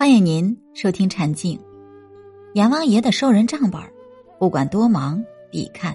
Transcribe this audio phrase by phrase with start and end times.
[0.00, 1.58] 欢迎您收听《禅静》，
[2.54, 3.78] 阎王爷的收人账本
[4.38, 5.94] 不管多忙必看。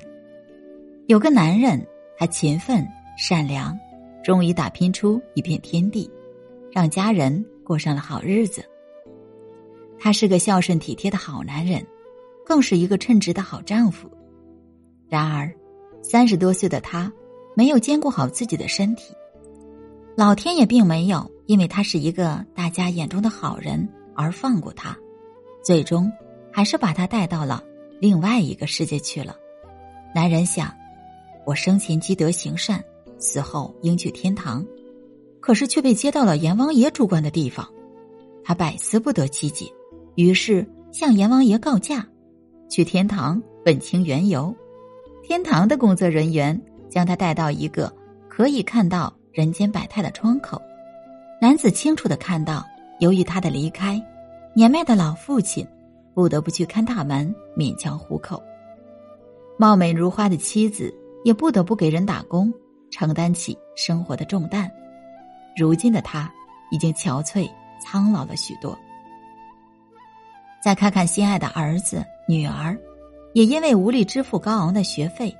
[1.07, 1.83] 有个男人，
[2.15, 2.87] 他勤奋
[3.17, 3.75] 善良，
[4.23, 6.07] 终于打拼出一片天地，
[6.71, 8.63] 让家人过上了好日子。
[9.97, 11.83] 他是个孝顺体贴的好男人，
[12.45, 14.07] 更是一个称职的好丈夫。
[15.09, 15.51] 然而，
[16.03, 17.11] 三十多岁的他
[17.55, 19.15] 没有兼顾好自己的身体，
[20.15, 24.97] 老天也并没有因为他是一个大家眼中的好人而放过他，
[25.63, 26.11] 最终
[26.51, 27.63] 还是把他带到了
[27.99, 29.35] 另外一个世界去了。
[30.13, 30.73] 男人想，
[31.45, 32.83] 我生前积德行善，
[33.19, 34.65] 死后应去天堂，
[35.39, 37.69] 可是却被接到了阎王爷主管的地方，
[38.43, 39.71] 他百思不得其解。
[40.15, 42.07] 于是向阎王爷告假，
[42.69, 44.55] 去天堂问清缘由。
[45.21, 47.93] 天堂的工作人员将他带到一个
[48.29, 50.61] 可以看到人间百态的窗口。
[51.41, 52.65] 男子清楚的看到，
[52.99, 54.01] 由于他的离开，
[54.53, 55.67] 年迈的老父亲
[56.13, 58.41] 不得不去看大门，勉强糊口；
[59.57, 62.51] 貌美如花的妻子也不得不给人打工，
[62.89, 64.71] 承担起生活的重担。
[65.57, 66.31] 如今的他
[66.71, 67.49] 已经憔悴
[67.81, 68.77] 苍老了许多。
[70.63, 72.75] 再看看心爱的儿子、女儿，
[73.33, 75.35] 也因为无力支付高昂的学费，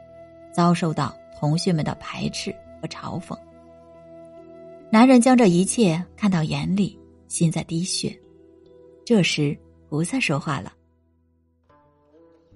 [0.51, 3.35] 遭受到同学们的排斥和嘲讽。
[4.91, 6.97] 男人将这一切看到眼里，
[7.27, 8.17] 心在滴血。
[9.03, 9.57] 这时，
[9.89, 10.71] 菩萨说话了：“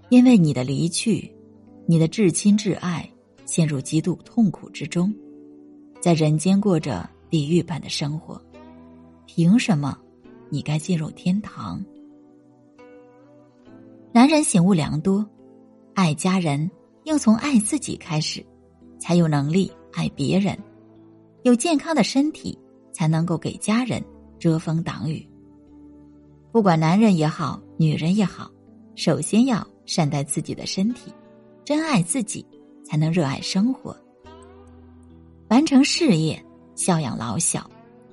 [0.10, 1.30] 因为你的离去，
[1.86, 3.10] 你的至亲至爱
[3.46, 5.14] 陷入极度痛苦之中，
[6.00, 8.42] 在人间过着地狱般的生活，
[9.26, 9.98] 凭什么
[10.50, 11.84] 你该进入天堂？”
[14.14, 15.28] 男人醒悟良多，
[15.94, 16.70] 爱家人
[17.04, 18.46] 要从爱自己开始，
[18.98, 20.58] 才有能力爱别人。
[21.44, 22.58] 有健康的身体，
[22.92, 24.04] 才能够给家人
[24.38, 25.28] 遮风挡雨。
[26.52, 28.50] 不管男人也好，女人也好，
[28.96, 31.14] 首先要善待自己的身体，
[31.64, 32.46] 珍爱自己，
[32.84, 33.96] 才能热爱生活，
[35.50, 36.44] 完成事业，
[36.76, 37.70] 孝养老小。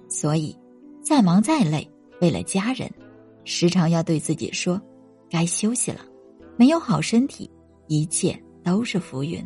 [0.09, 0.57] 所以，
[1.03, 2.89] 再忙再累，为了家人，
[3.45, 4.81] 时常要对自己说。
[5.29, 6.03] 该休息了，
[6.57, 7.51] 没有好身体，
[7.89, 9.45] 一切都是浮云。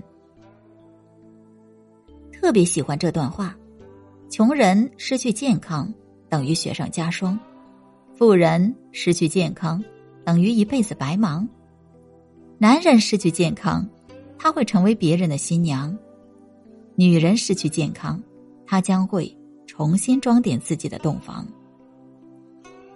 [2.30, 3.56] 特别喜欢这段话：
[4.40, 5.92] 穷人失去健康
[6.30, 7.38] 等于雪上加霜，
[8.14, 9.84] 富人失去健康
[10.24, 11.46] 等于一辈子白忙。
[12.56, 13.86] 男人失去健康，
[14.38, 15.94] 他会成为别人的新娘；
[16.94, 18.18] 女人失去健康，
[18.66, 19.30] 她将会
[19.66, 21.46] 重新装点自己的洞房。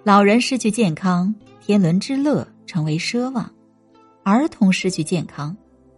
[0.03, 2.49] 老人失去健康，天伦之乐。
[2.65, 3.55] 成为奢望，
[4.23, 5.55] 儿童失去健康，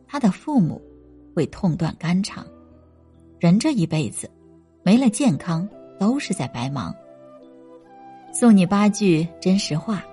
[0.08, 0.82] 他的父母
[1.36, 2.44] 会痛断肝肠。
[3.38, 4.28] 人这一辈子，
[4.86, 6.94] 没了健康都是在白忙。
[8.32, 10.04] 送你八句真实话：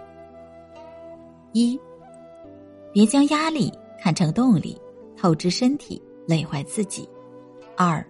[1.51, 1.79] 一，
[2.91, 4.75] 别将压力看成动力，
[5.15, 7.07] 透支身体，累坏自己；
[7.77, 8.03] 二，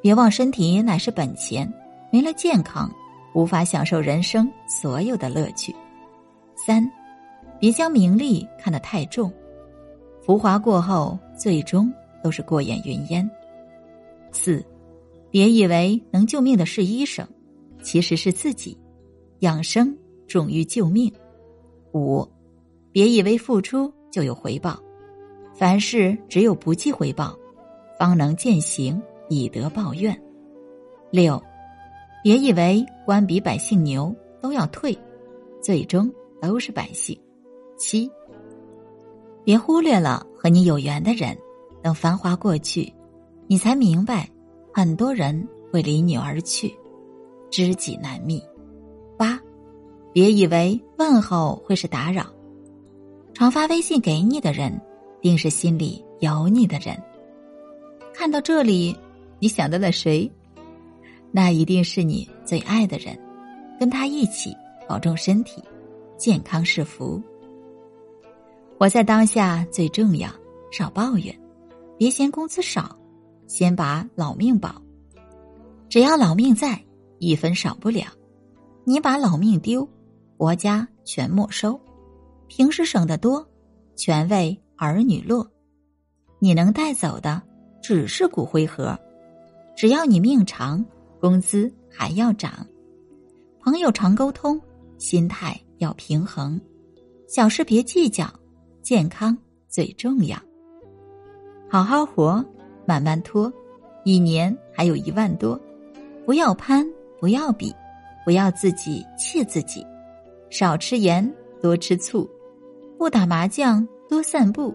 [0.00, 1.70] 别忘身体乃是本钱，
[2.10, 2.90] 没了健康，
[3.34, 5.70] 无法享受人生所有的乐趣；
[6.56, 6.90] 三。
[7.58, 9.30] 别将名利看得太重，
[10.22, 11.92] 浮华过后，最终
[12.24, 13.30] 都是过眼云烟。
[14.32, 14.64] 四，
[15.30, 17.26] 别以为能救命的是医生，
[17.82, 18.76] 其实是自己。
[19.40, 19.96] 养生
[20.26, 21.12] 重于救命。
[21.94, 22.26] 五，
[22.92, 24.78] 别以为付出就有回报，
[25.54, 27.36] 凡事只有不计回报，
[27.98, 30.20] 方能践行以德报怨。
[31.10, 31.42] 六，
[32.22, 34.96] 别以为官比百姓牛都要退，
[35.62, 37.18] 最终都是百姓。
[37.78, 38.10] 七，
[39.42, 41.36] 别忽略了和你有缘的人，
[41.82, 42.92] 等繁华过去，
[43.46, 44.28] 你才明白，
[44.72, 46.74] 很多人会离你而去，
[47.50, 48.42] 知己难觅。
[49.16, 49.38] 八，
[50.12, 52.26] 别以为问候会是打扰，
[53.34, 54.80] 常发微信给你的人，
[55.20, 56.96] 定是心里有你的人。
[58.14, 58.96] 看到这里，
[59.38, 60.30] 你想到了谁？
[61.32, 63.18] 那一定是你最爱的人，
[63.78, 64.56] 跟他一起
[64.88, 65.62] 保重身体，
[66.16, 67.22] 健康是福。
[68.78, 70.30] 活在当下最重要，
[70.70, 71.38] 少抱怨，
[71.98, 72.96] 别嫌工资少，
[73.50, 74.80] 先把老命保。
[75.88, 76.80] 只要老命在，
[77.18, 78.04] 一分少不了。
[78.84, 79.88] 你把老命丢，
[80.36, 81.78] 国家全没收。
[82.46, 83.44] 平时省得多，
[83.96, 85.44] 全为儿女落。
[86.38, 87.42] 你能带走的
[87.82, 88.96] 只是骨灰盒。
[89.74, 90.84] 只要你命长，
[91.18, 92.64] 工资还要涨。
[93.58, 94.60] 朋友常沟通，
[94.96, 96.60] 心态要平衡，
[97.26, 98.32] 小事别计较。
[98.80, 99.36] 健康
[99.68, 100.38] 最重要，
[101.68, 102.44] 好好活，
[102.90, 103.52] 慢慢拖，
[104.02, 105.56] 一年还有一万多，
[106.26, 106.84] 不要攀，
[107.20, 107.72] 不要比，
[108.24, 109.86] 不要自己气自己，
[110.50, 111.32] 少吃盐，
[111.62, 112.28] 多吃醋；
[112.98, 114.74] 不打麻将，多散步；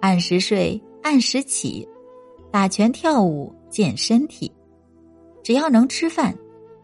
[0.00, 1.88] 按时睡，按时起；
[2.50, 4.52] 打拳、跳舞，健身体。
[5.42, 6.36] 只要能吃饭，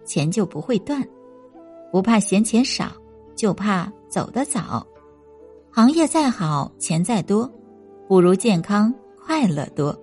[0.06, 1.06] 钱就不会断。
[1.92, 2.90] 不怕嫌钱少，
[3.36, 4.86] 就怕走得早。
[5.70, 7.52] 行业再好，钱再多，
[8.08, 8.90] 不如健康
[9.22, 9.94] 快乐多。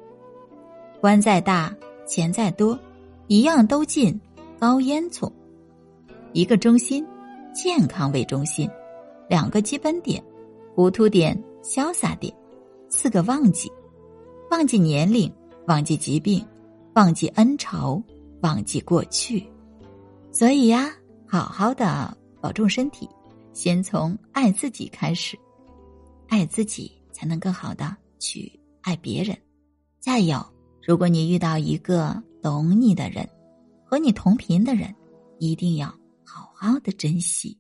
[1.06, 1.72] 官再大，
[2.08, 2.80] 钱再多，
[3.28, 4.20] 一样都进
[4.60, 5.32] 高烟囱。
[6.34, 7.06] 一个中心。
[7.54, 8.68] 健康为中心，
[9.30, 10.24] 两个基本点：
[10.74, 12.36] 糊涂点、潇洒点。
[12.90, 13.72] 四个忘记：
[14.50, 15.32] 忘记年龄，
[15.68, 16.44] 忘记疾病，
[16.96, 18.02] 忘记恩仇，
[18.42, 19.46] 忘记过去。
[20.32, 20.92] 所以呀，
[21.28, 23.08] 好好的保重身体，
[23.54, 25.38] 先从爱自己开始，
[26.30, 29.38] 爱自己才能更好的去爱别人。
[30.02, 30.44] 加油！
[30.86, 33.28] 如果你遇到一个懂你的人，
[33.86, 34.94] 和你同频的人，
[35.40, 35.88] 一定要。
[36.24, 37.58] 好好的珍惜。